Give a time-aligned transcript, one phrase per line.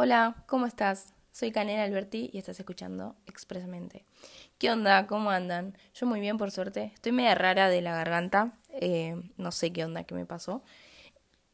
[0.00, 1.12] Hola, ¿cómo estás?
[1.32, 4.04] Soy Canela Alberti y estás escuchando Expresamente.
[4.56, 5.08] ¿Qué onda?
[5.08, 5.76] ¿Cómo andan?
[5.92, 6.92] Yo muy bien, por suerte.
[6.94, 8.52] Estoy media rara de la garganta.
[8.70, 10.62] Eh, no sé qué onda que me pasó.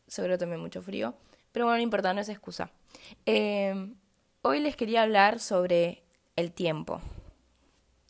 [0.09, 1.15] Seguro tomé mucho frío.
[1.53, 2.71] Pero bueno, no importa, no es excusa.
[3.25, 3.95] Eh,
[4.43, 6.02] hoy les quería hablar sobre
[6.36, 7.00] el tiempo.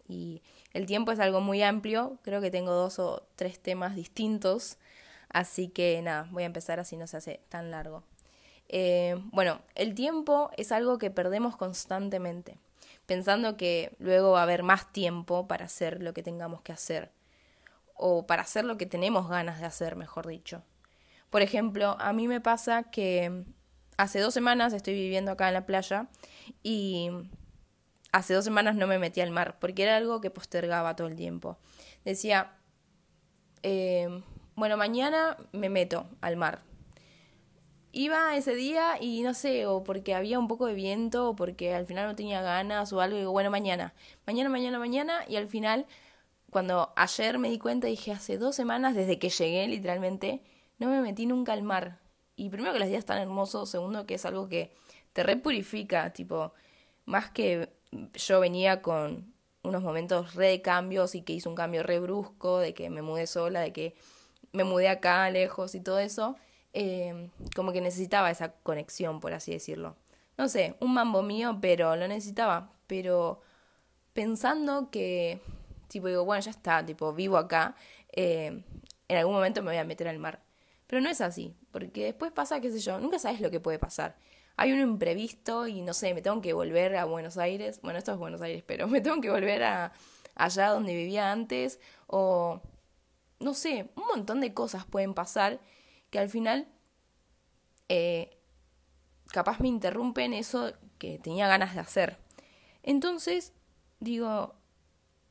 [0.08, 0.42] Y
[0.72, 2.18] el tiempo es algo muy amplio.
[2.24, 4.78] Creo que tengo dos o tres temas distintos.
[5.28, 8.02] Así que nada, voy a empezar así no se hace tan largo.
[8.68, 12.58] Eh, bueno, el tiempo es algo que perdemos constantemente,
[13.06, 17.11] pensando que luego va a haber más tiempo para hacer lo que tengamos que hacer,
[17.94, 20.62] o para hacer lo que tenemos ganas de hacer, mejor dicho.
[21.30, 23.44] Por ejemplo, a mí me pasa que
[23.96, 26.08] hace dos semanas estoy viviendo acá en la playa
[26.62, 27.11] y
[28.12, 31.17] hace dos semanas no me metí al mar, porque era algo que postergaba todo el
[31.17, 31.58] tiempo.
[32.05, 32.53] Decía,
[33.62, 34.22] eh,
[34.55, 36.62] bueno, mañana me meto al mar,
[37.94, 41.75] iba ese día y no sé, o porque había un poco de viento, o porque
[41.75, 43.95] al final no tenía ganas o algo, y digo, bueno, mañana,
[44.27, 45.87] mañana, mañana, mañana, y al final,
[46.50, 50.42] cuando ayer me di cuenta, dije, hace dos semanas, desde que llegué literalmente,
[50.78, 52.00] no me metí nunca al mar.
[52.37, 54.75] Y primero que los días están hermosos, segundo que es algo que
[55.12, 56.53] te repurifica, tipo,
[57.05, 57.72] más que
[58.15, 62.59] yo venía con unos momentos re de cambios y que hice un cambio re brusco,
[62.59, 63.95] de que me mudé sola, de que
[64.53, 66.37] me mudé acá lejos y todo eso,
[66.77, 69.97] Em, como que necesitaba esa conexión, por así decirlo.
[70.36, 72.70] No sé, un mambo mío, pero lo necesitaba.
[72.89, 73.41] Pero
[74.12, 75.41] pensando que,
[75.89, 77.77] tipo, digo, bueno, ya está, tipo, vivo acá,
[78.12, 78.64] em,
[79.08, 80.42] en algún momento me voy a meter al mar.
[80.89, 83.78] Pero no es así, porque después pasa, qué sé yo, nunca sabes lo que puede
[83.78, 84.16] pasar.
[84.56, 87.81] Hay un imprevisto y no sé, me tengo que volver a Buenos Aires.
[87.83, 89.92] Bueno, esto es Buenos Aires, pero me tengo que volver a
[90.34, 91.81] allá donde vivía antes.
[92.09, 92.61] O
[93.41, 95.61] no sé, un montón de cosas pueden pasar
[96.15, 96.69] que al final
[97.89, 98.39] eh,
[99.33, 102.19] capaz me interrumpen eso que tenía ganas de hacer.
[102.84, 103.53] Entonces,
[103.98, 104.55] digo,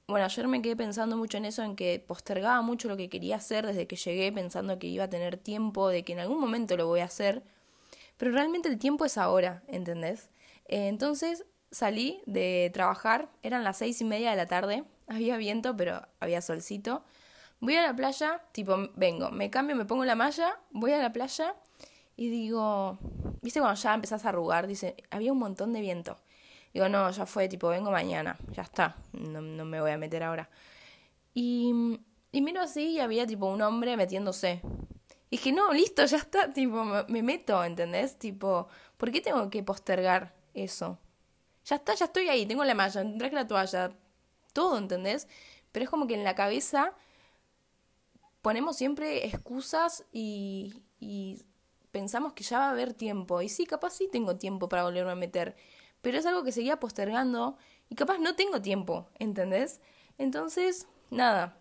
[0.08, 3.38] bueno, ayer me quedé pensando mucho en eso, en que postergaba mucho lo que quería
[3.38, 6.76] hacer desde que llegué, pensando que iba a tener tiempo, de que en algún momento
[6.76, 7.44] lo voy a hacer,
[8.18, 10.32] pero realmente el tiempo es ahora, ¿entendés?
[10.66, 15.78] Eh, entonces salí de trabajar, eran las seis y media de la tarde, había viento,
[15.78, 17.06] pero había solcito,
[17.64, 21.14] Voy a la playa, tipo, vengo, me cambio, me pongo la malla, voy a la
[21.14, 21.56] playa
[22.18, 22.98] y digo,
[23.42, 24.68] ¿viste cuando ya empezás a arrugar?
[24.68, 26.18] Dice, había un montón de viento.
[26.74, 30.24] Digo, no, ya fue, tipo, vengo mañana, ya está, no, no me voy a meter
[30.24, 30.50] ahora.
[31.34, 32.02] Y,
[32.34, 34.60] y miro así y había tipo un hombre metiéndose.
[35.30, 38.20] Y dije, no, listo, ya está, tipo, me, me meto, ¿entendés?
[38.20, 41.00] Tipo, ¿por qué tengo que postergar eso?
[41.64, 43.92] Ya está, ya estoy ahí, tengo la malla, traje la toalla,
[44.52, 45.30] todo, ¿entendés?
[45.72, 46.94] Pero es como que en la cabeza
[48.44, 51.42] ponemos siempre excusas y, y
[51.92, 53.42] pensamos que ya va a haber tiempo.
[53.42, 55.56] Y sí, capaz sí tengo tiempo para volverme a meter.
[56.02, 57.58] Pero es algo que seguía postergando
[57.90, 59.80] y capaz no tengo tiempo, ¿entendés?
[60.18, 61.58] Entonces, nada,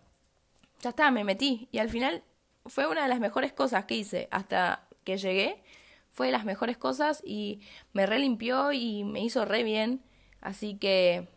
[0.81, 1.69] ya está, me metí.
[1.71, 2.21] Y al final
[2.65, 5.63] fue una de las mejores cosas que hice hasta que llegué.
[6.11, 7.61] Fue de las mejores cosas y
[7.93, 10.03] me relimpió y me hizo re bien.
[10.41, 11.29] Así que,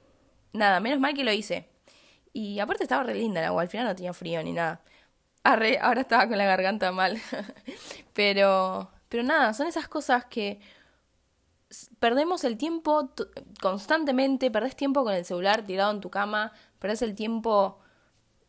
[0.52, 1.68] nada, menos mal que lo hice.
[2.32, 4.82] Y aparte estaba re linda el agua, al final no tenía frío ni nada
[5.80, 7.18] ahora estaba con la garganta mal.
[8.14, 10.60] pero, pero nada, son esas cosas que
[11.98, 13.10] perdemos el tiempo
[13.60, 17.78] constantemente, perdés tiempo con el celular tirado en tu cama, perdés el tiempo,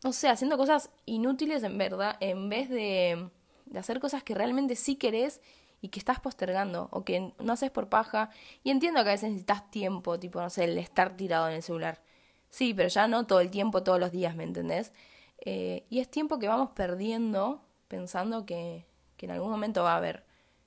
[0.04, 3.30] no sé, haciendo cosas inútiles en verdad, en vez de,
[3.66, 5.40] de hacer cosas que realmente sí querés
[5.80, 8.30] y que estás postergando o que no haces por paja.
[8.64, 11.62] Y entiendo que a veces necesitas tiempo, tipo, no sé, el estar tirado en el
[11.62, 12.02] celular.
[12.50, 14.92] Sí, pero ya no todo el tiempo, todos los días, ¿me entendés?
[15.38, 19.96] Eh, y es tiempo que vamos perdiendo pensando que, que en algún momento va a
[19.96, 20.24] haber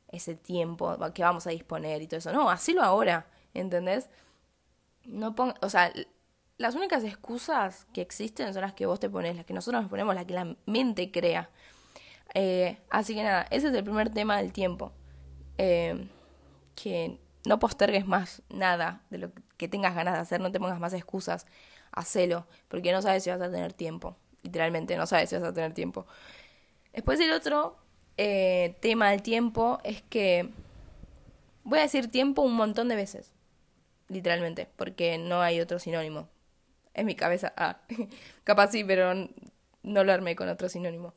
[0.09, 2.33] ese tiempo que vamos a disponer y todo eso.
[2.33, 4.09] No, hacelo ahora, ¿entendés?
[5.05, 5.93] No ponga, o sea,
[6.57, 9.89] las únicas excusas que existen son las que vos te pones, las que nosotros nos
[9.89, 11.49] ponemos, las que la mente crea.
[12.33, 14.91] Eh, así que nada, ese es el primer tema del tiempo.
[15.57, 16.07] Eh,
[16.75, 20.79] que no postergues más nada de lo que tengas ganas de hacer, no te pongas
[20.79, 21.45] más excusas,
[21.91, 25.53] hacelo, porque no sabes si vas a tener tiempo literalmente, no sabes si vas a
[25.53, 26.05] tener tiempo.
[26.93, 27.77] Después el otro
[28.17, 30.49] eh, tema del tiempo es que
[31.63, 33.31] voy a decir tiempo un montón de veces,
[34.09, 36.27] literalmente, porque no hay otro sinónimo.
[36.93, 37.79] En mi cabeza, ah,
[38.43, 39.13] capaz sí, pero
[39.83, 41.13] no lo armé con otro sinónimo.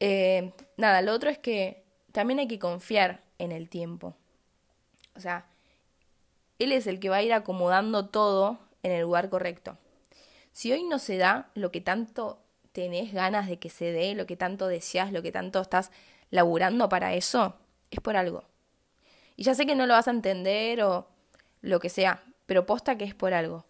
[0.00, 4.16] Eh, nada, lo otro es que también hay que confiar en el tiempo.
[5.16, 5.46] O sea,
[6.58, 9.78] él es el que va a ir acomodando todo en el lugar correcto.
[10.54, 12.38] Si hoy no se da lo que tanto
[12.70, 15.90] tenés ganas de que se dé, lo que tanto deseas, lo que tanto estás
[16.30, 17.56] laburando para eso,
[17.90, 18.44] es por algo.
[19.34, 21.08] Y ya sé que no lo vas a entender o
[21.60, 23.66] lo que sea, pero posta que es por algo.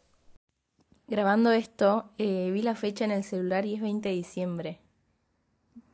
[1.07, 4.81] Grabando esto, eh, vi la fecha en el celular y es 20 de diciembre.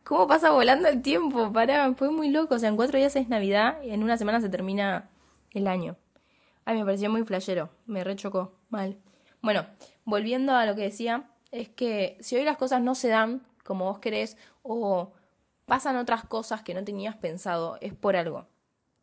[0.02, 1.52] ¿Cómo pasa volando el tiempo?
[1.52, 2.56] Pará, fue muy loco.
[2.56, 5.08] O sea, en cuatro días es Navidad y en una semana se termina
[5.52, 5.96] el año.
[6.64, 7.70] Ay, me pareció muy flashero.
[7.86, 8.54] Me rechocó.
[8.70, 8.98] Mal.
[9.42, 9.66] Bueno,
[10.10, 13.86] volviendo a lo que decía, es que si hoy las cosas no se dan como
[13.86, 15.12] vos querés o
[15.66, 18.46] pasan otras cosas que no tenías pensado, es por algo.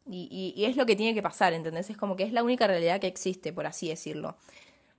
[0.06, 1.90] Y, y, es lo que tiene que pasar, ¿entendés?
[1.90, 4.38] Es como que es la única realidad que existe, por así decirlo.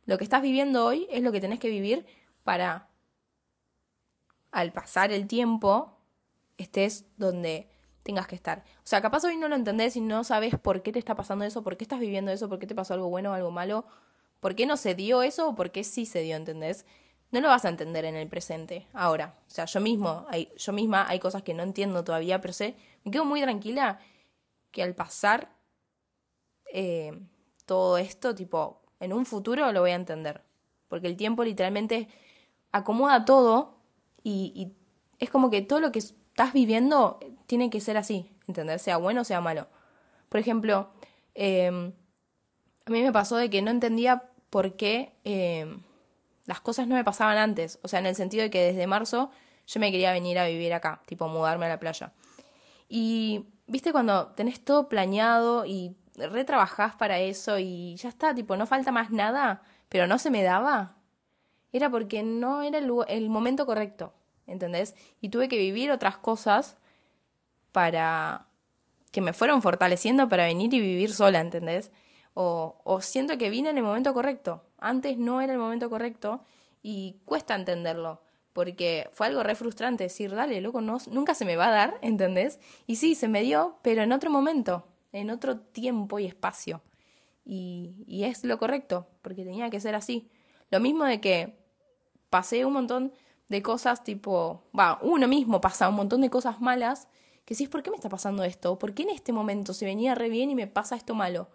[0.04, 2.06] Lo que estás viviendo hoy es lo que tenés que vivir
[2.44, 2.88] para,
[4.50, 5.98] al pasar el tiempo,
[6.58, 7.70] estés donde
[8.02, 8.64] tengas que estar.
[8.78, 11.44] O sea, capaz hoy no lo entendés y no sabes por qué te está pasando
[11.44, 13.84] eso, por qué estás viviendo eso, por qué te pasó algo bueno o algo malo,
[14.40, 16.86] por qué no se dio eso o por qué sí se dio, ¿entendés?
[17.30, 19.34] No lo vas a entender en el presente, ahora.
[19.46, 20.26] O sea, yo mismo,
[20.56, 23.98] yo misma hay cosas que no entiendo todavía, pero sé, me quedo muy tranquila
[24.70, 25.54] que al pasar
[26.72, 27.12] eh,
[27.66, 30.42] todo esto, tipo, en un futuro lo voy a entender.
[30.88, 32.08] Porque el tiempo literalmente
[32.72, 33.78] acomoda todo
[34.22, 34.74] y,
[35.18, 38.78] es como que todo lo que estás viviendo tiene que ser así, ¿entender?
[38.78, 39.66] Sea bueno o sea malo.
[40.28, 40.90] Por ejemplo,
[41.34, 41.92] em,
[42.88, 45.82] a mí me pasó de que no entendía por qué em,
[46.46, 47.78] las cosas no me pasaban antes.
[47.82, 49.30] O sea, en el sentido de que desde marzo
[49.66, 52.12] yo me quería venir a vivir acá, tipo mudarme a la playa.
[52.88, 58.66] Y viste cuando tenés todo planeado y retrabajás para eso y ya está, tipo, no
[58.66, 60.96] falta más nada, pero no se me daba.
[61.72, 64.14] Era porque no era el, el momento correcto,
[64.46, 64.94] ¿entendés?
[65.20, 66.78] Y tuve que vivir otras cosas
[67.72, 68.46] para
[69.10, 71.90] que me fueron fortaleciendo para venir y vivir sola, ¿entendés?
[72.40, 74.62] O, siento que vine en el momento correcto.
[74.78, 76.44] Antes no era el momento correcto
[76.82, 81.56] y cuesta entenderlo porque fue algo re frustrante decir, dale, loco, no, nunca se me
[81.56, 82.60] va a dar, ¿entendés?
[82.86, 86.80] Y sí, se me dio, pero en otro momento, en otro tiempo y espacio.
[87.44, 90.30] Y, y es lo correcto, porque tenía que ser así.
[90.70, 91.58] Lo mismo de que
[92.30, 93.12] pasé un montón
[93.48, 97.08] de cosas tipo, va, uno mismo pasa un montón de cosas malas,
[97.44, 98.78] que sí, ¿por qué me está pasando esto?
[98.78, 101.48] ¿Por qué en este momento se venía re bien y me pasa esto malo?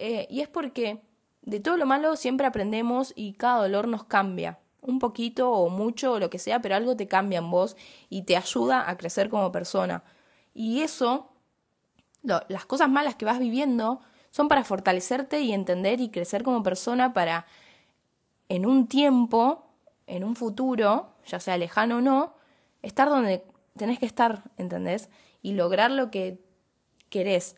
[0.00, 1.02] Eh, y es porque
[1.42, 6.12] de todo lo malo siempre aprendemos y cada dolor nos cambia un poquito o mucho
[6.12, 7.76] o lo que sea, pero algo te cambia en vos
[8.08, 10.04] y te ayuda a crecer como persona.
[10.54, 11.32] Y eso,
[12.22, 14.00] las cosas malas que vas viviendo,
[14.30, 17.46] son para fortalecerte y entender y crecer como persona para
[18.48, 19.66] en un tiempo,
[20.06, 22.34] en un futuro, ya sea lejano o no,
[22.82, 23.44] estar donde
[23.76, 25.10] tenés que estar, ¿entendés?
[25.42, 26.40] Y lograr lo que
[27.10, 27.56] querés.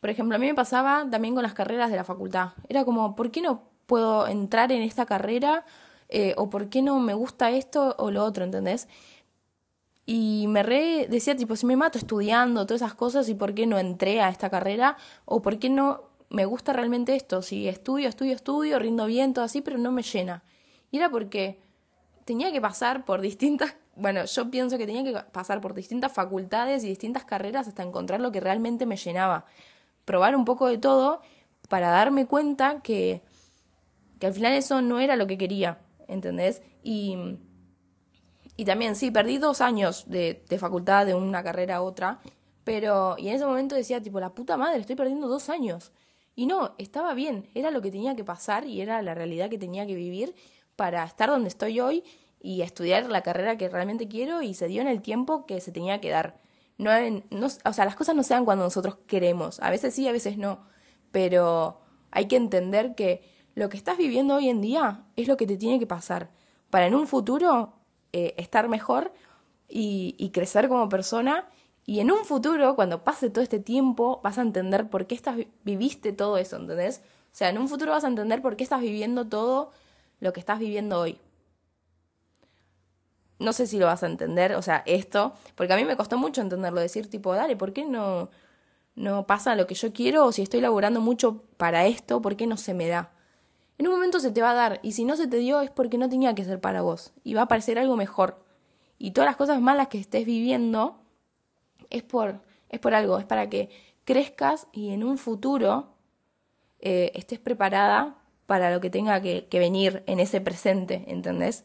[0.00, 2.50] Por ejemplo, a mí me pasaba también con las carreras de la facultad.
[2.68, 5.64] Era como, ¿por qué no puedo entrar en esta carrera
[6.08, 8.88] eh, o por qué no me gusta esto o lo otro, ¿entendés?
[10.06, 13.66] Y me re decía, tipo, si me mato estudiando, todas esas cosas, ¿y por qué
[13.66, 14.96] no entré a esta carrera?
[15.26, 17.42] ¿O por qué no me gusta realmente esto?
[17.42, 20.42] Si estudio, estudio, estudio, rindo bien, todo así, pero no me llena.
[20.90, 21.60] Y era porque
[22.24, 26.84] tenía que pasar por distintas, bueno, yo pienso que tenía que pasar por distintas facultades
[26.84, 29.44] y distintas carreras hasta encontrar lo que realmente me llenaba.
[30.08, 31.20] Probar un poco de todo
[31.68, 33.20] para darme cuenta que,
[34.18, 35.78] que al final eso no era lo que quería.
[36.08, 36.62] ¿entendés?
[36.82, 37.16] Y,
[38.56, 42.18] y también, sí, perdí dos años de, de facultad de una carrera a otra,
[42.64, 45.92] pero, y en ese momento decía, tipo, la puta madre, estoy perdiendo dos años.
[46.34, 49.58] Y no, estaba bien, era lo que tenía que pasar y era la realidad que
[49.58, 50.34] tenía que vivir
[50.76, 52.04] para estar donde estoy hoy
[52.40, 55.72] y estudiar la carrera que realmente quiero y se dio en el tiempo que se
[55.72, 56.38] tenía que dar.
[56.78, 59.60] No, o sea, las cosas no se dan cuando nosotros queremos.
[59.60, 60.60] A veces sí, a veces no.
[61.10, 61.80] Pero
[62.10, 63.22] hay que entender que
[63.54, 66.30] lo que estás viviendo hoy en día es lo que te tiene que pasar
[66.70, 67.74] para en un futuro
[68.12, 69.12] eh, estar mejor
[69.68, 71.48] y, crecer como persona.
[71.84, 75.36] Y en un futuro, cuando pase todo este tiempo, vas a entender por qué estás,
[75.64, 77.02] viviste todo eso, ¿entendés?
[77.32, 79.72] O sea, en un futuro vas a entender por qué estás viviendo todo
[80.20, 81.18] lo que estás viviendo hoy.
[83.38, 86.18] No sé si lo vas a entender, o sea, esto, porque a mí me costó
[86.18, 88.30] mucho entenderlo, decir tipo, dale, ¿por qué no,
[88.96, 90.26] no pasa lo que yo quiero?
[90.26, 93.12] O si estoy laburando mucho para esto, ¿por qué no se me da?
[93.78, 95.70] En un momento se te va a dar y si no se te dio es
[95.70, 98.42] porque no tenía que ser para vos y va a aparecer algo mejor.
[98.98, 100.98] Y todas las cosas malas que estés viviendo
[101.90, 102.40] es por,
[102.70, 103.70] es por algo, es para que
[104.04, 105.94] crezcas y en un futuro
[106.80, 108.16] eh, estés preparada
[108.46, 111.64] para lo que tenga que, venir en ese presente, ¿entendés?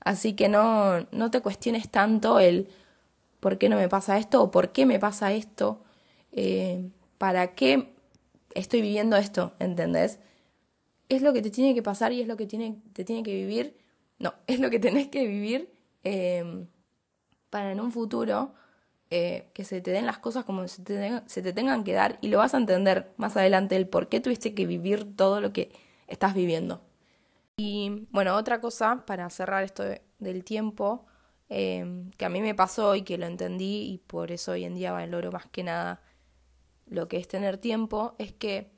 [0.00, 2.68] Así que no, no te cuestiones tanto el
[3.40, 5.82] por qué no me pasa esto o por qué me pasa esto,
[6.32, 6.88] eh,
[7.18, 7.94] para qué
[8.54, 10.18] estoy viviendo esto, ¿entendés?
[11.08, 13.34] es lo que te tiene que pasar y es lo que tiene, te tiene que
[13.34, 13.76] vivir.
[14.18, 15.70] No, es lo que tenés que vivir
[16.04, 16.66] em,
[17.50, 18.54] para en un futuro
[19.10, 22.18] eh, que se te den las cosas como se te, se te tengan que dar
[22.20, 25.52] y lo vas a entender más adelante el por qué tuviste que vivir todo lo
[25.52, 25.72] que
[26.08, 26.82] estás viviendo.
[27.58, 29.82] Y bueno, otra cosa para cerrar esto
[30.18, 31.06] del tiempo,
[31.48, 34.74] eh, que a mí me pasó y que lo entendí y por eso hoy en
[34.74, 36.02] día valoro más que nada
[36.86, 38.70] lo que es tener tiempo, es que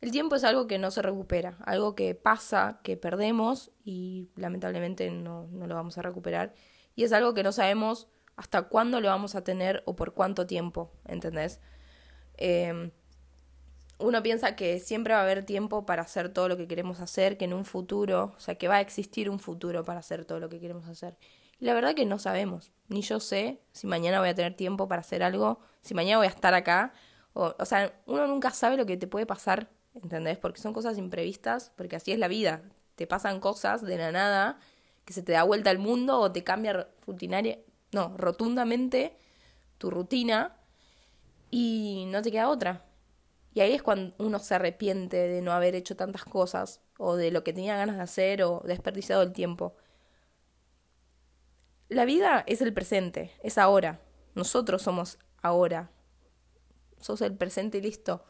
[0.00, 5.10] el tiempo es algo que no se recupera, algo que pasa, que perdemos y lamentablemente
[5.10, 6.54] no, no lo vamos a recuperar.
[6.94, 10.46] Y es algo que no sabemos hasta cuándo lo vamos a tener o por cuánto
[10.46, 11.60] tiempo, ¿entendés?
[12.36, 12.92] Em,
[13.98, 17.36] uno piensa que siempre va a haber tiempo para hacer todo lo que queremos hacer,
[17.36, 20.38] que en un futuro, o sea, que va a existir un futuro para hacer todo
[20.40, 21.16] lo que queremos hacer.
[21.58, 24.86] Y la verdad que no sabemos, ni yo sé si mañana voy a tener tiempo
[24.86, 26.92] para hacer algo, si mañana voy a estar acá,
[27.32, 30.38] o, o sea, uno nunca sabe lo que te puede pasar, ¿entendés?
[30.38, 32.62] Porque son cosas imprevistas, porque así es la vida,
[32.94, 34.60] te pasan cosas de la nada,
[35.04, 37.58] que se te da vuelta al mundo o te cambia rutinaria,
[37.92, 39.16] no, rotundamente
[39.78, 40.56] tu rutina
[41.50, 42.87] y no te queda otra.
[43.52, 47.30] Y ahí es cuando uno se arrepiente de no haber hecho tantas cosas o de
[47.30, 49.76] lo que tenía ganas de hacer o desperdiciado el tiempo.
[51.88, 54.00] La vida es el presente, es ahora.
[54.34, 55.90] Nosotros somos ahora.
[57.00, 58.24] Sos el presente y listo.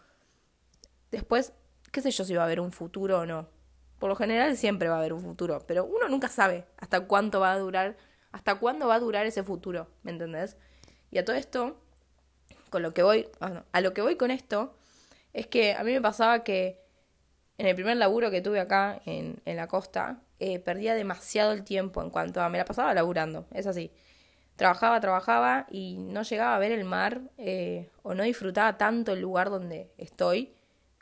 [1.10, 1.52] Después,
[1.90, 3.48] qué sé yo si va a haber un futuro o no.
[3.98, 7.40] Por lo general siempre va a haber un futuro, pero uno nunca sabe hasta cuánto
[7.40, 7.96] va a durar
[8.32, 9.88] ¿Hasta cuándo va a durar ese futuro?
[10.02, 10.56] ¿Me entendés?
[11.10, 11.80] Y a todo esto,
[12.70, 14.76] con lo que voy, ah, a lo que voy con esto,
[15.38, 16.80] es que a mí me pasaba que
[17.59, 21.64] en el primer laburo que tuve acá en, en la costa, eh, perdía demasiado el
[21.64, 23.90] tiempo en cuanto a me la pasaba laburando, es así.
[24.57, 29.21] Trabajaba, trabajaba y no llegaba a ver el mar eh, o no disfrutaba tanto el
[29.21, 30.52] lugar donde estoy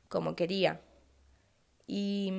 [0.09, 0.81] como quería.
[1.87, 2.33] Y,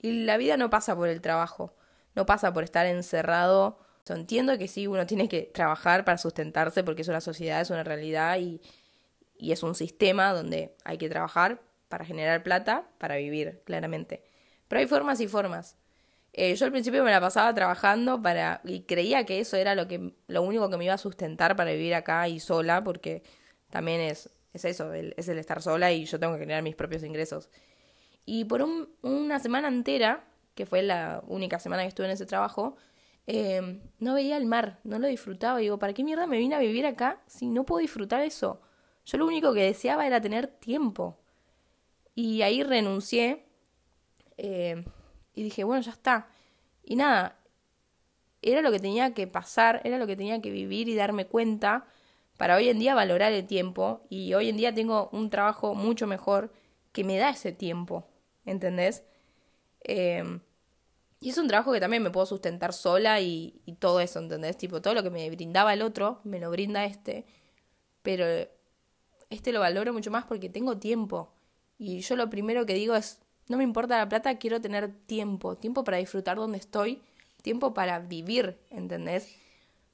[0.00, 1.74] y la vida no pasa por el trabajo
[2.18, 3.78] no pasa por estar encerrado.
[4.08, 7.84] entiendo que sí, uno tiene que trabajar para sustentarse porque es una sociedad, es una
[7.84, 8.60] realidad y,
[9.38, 14.22] y es un sistema donde hay que trabajar para generar plata, para vivir, claramente.
[14.68, 15.76] Pero hay formas y formas.
[16.32, 19.88] Eh, yo al principio me la pasaba trabajando para y creía que eso era lo
[19.88, 23.22] que lo único que me iba a sustentar para vivir acá y sola, porque
[23.70, 27.02] también es, es eso, es el estar sola y yo tengo que generar mis propios
[27.02, 27.48] ingresos.
[28.26, 32.26] Y por un, una semana entera que fue la única semana que estuve en ese
[32.26, 32.76] trabajo,
[33.28, 35.60] eh, no veía el mar, no lo disfrutaba.
[35.60, 38.60] Y digo, ¿para qué mierda me vine a vivir acá si no puedo disfrutar eso?
[39.08, 41.16] Yo lo único que deseaba era tener tiempo.
[42.14, 43.46] Y ahí renuncié
[44.36, 44.84] eh,
[45.32, 46.28] y dije, bueno, ya está.
[46.84, 47.38] Y nada,
[48.42, 51.86] era lo que tenía que pasar, era lo que tenía que vivir y darme cuenta
[52.36, 54.02] para hoy en día valorar el tiempo.
[54.10, 56.52] Y hoy en día tengo un trabajo mucho mejor
[56.92, 58.06] que me da ese tiempo,
[58.44, 59.04] ¿entendés?
[59.84, 60.22] Eh,
[61.20, 64.58] y es un trabajo que también me puedo sustentar sola y, y todo eso, ¿entendés?
[64.58, 67.24] Tipo, todo lo que me brindaba el otro, me lo brinda este.
[68.02, 68.26] Pero
[69.30, 71.32] este lo valoro mucho más porque tengo tiempo.
[71.78, 75.56] Y yo lo primero que digo es, no me importa la plata, quiero tener tiempo.
[75.56, 77.02] Tiempo para disfrutar donde estoy,
[77.42, 79.34] tiempo para vivir, ¿entendés?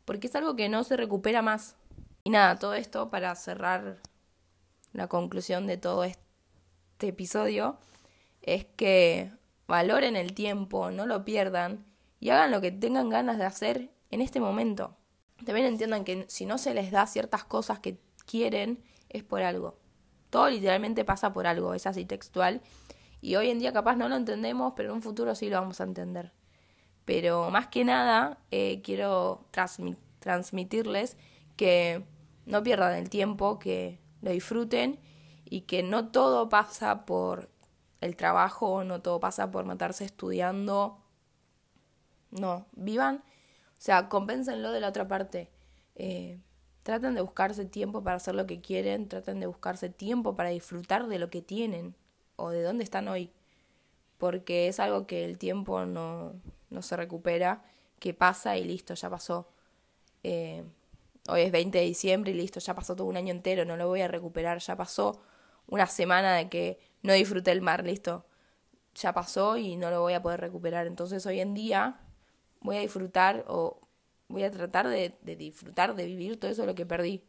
[0.05, 1.77] Porque es algo que no se recupera más.
[2.25, 4.01] Y nada, todo esto para cerrar
[4.93, 6.21] la conclusión de todo este
[7.01, 7.77] episodio
[8.43, 9.31] es que
[9.67, 11.85] valoren el tiempo, no lo pierdan
[12.21, 14.97] y hagan lo que tengan ganas de hacer en este momento.
[15.45, 18.83] También entiendan que si no se les da ciertas cosas que quieren,
[19.15, 19.79] es por algo.
[20.29, 22.61] Todo literalmente pasa por algo, es así textual.
[23.21, 25.81] Y hoy en día capaz no lo entendemos, pero en un futuro sí lo vamos
[25.81, 26.33] a entender.
[27.05, 29.47] Pero más que nada, eh, quiero
[30.21, 31.17] transmitirles
[31.57, 32.05] que
[32.45, 34.99] no pierdan el tiempo, que lo disfruten
[35.45, 37.51] y que no todo pasa por
[38.01, 40.99] el trabajo, no todo pasa por matarse estudiando.
[42.31, 45.53] No, vivan, o sea, compénsenlo de la otra parte.
[45.95, 46.41] Eh,
[46.85, 51.09] traten de buscarse tiempo para hacer lo que quieren, traten de buscarse tiempo para disfrutar
[51.09, 51.97] de lo que tienen
[52.37, 53.33] o de dónde están hoy.
[54.19, 56.35] Porque es algo que el tiempo no,
[56.71, 57.65] no se recupera,
[57.99, 59.49] que pasa y listo, ya pasó.
[60.23, 60.63] Eh,
[61.29, 63.89] hoy es 20 de diciembre y listo, ya pasó todo un año entero, no lo
[63.89, 65.23] voy a recuperar, ya pasó
[65.67, 68.27] una semana de que no disfruté el mar, listo.
[68.95, 70.87] Ya pasó y no lo voy a poder recuperar.
[70.87, 71.99] Entonces hoy en día
[72.61, 73.81] voy a disfrutar o
[74.29, 77.23] voy a tratar de, disfrutar, de vivir todo eso lo que perdí.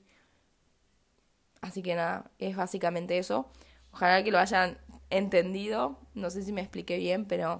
[1.61, 3.49] Así que nada, es básicamente eso.
[3.91, 4.77] Ojalá que lo hayan
[5.09, 5.99] entendido.
[6.13, 7.59] No sé si me expliqué bien, pero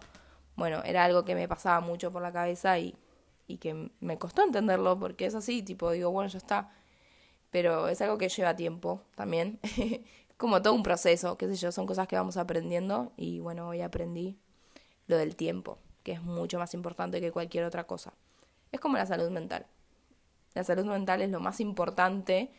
[0.56, 2.96] bueno, era algo que me pasaba mucho por la cabeza y,
[3.48, 6.72] y que me costó entenderlo porque es así, tipo, digo, bueno, ya está.
[7.52, 9.60] Pero es algo que lleva tiempo también.
[10.38, 13.82] como todo un proceso, qué sé yo, son cosas que vamos aprendiendo y bueno, hoy
[13.82, 14.38] aprendí
[15.08, 18.14] lo del tiempo, que es mucho más importante que cualquier otra cosa.
[18.72, 19.66] Es como la salud mental.
[20.54, 22.52] La salud mental es lo más importante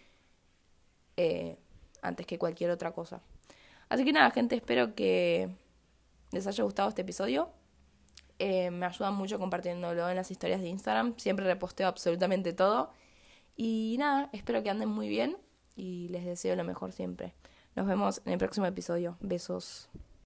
[1.17, 1.57] eh,
[2.03, 3.23] antes que cualquier otra cosa.
[3.89, 5.51] Así que nada, gente, espero que
[6.33, 7.51] les haya gustado este episodio.
[8.39, 11.15] Eh, me ayudan mucho compartiéndolo en las historias de Instagram.
[11.17, 12.91] Siempre reposteo absolutamente todo.
[13.57, 15.39] Y nada, espero que anden muy bien
[15.75, 17.35] y les deseo lo mejor siempre.
[17.75, 19.17] Nos vemos en el próximo episodio.
[19.21, 19.89] Besos.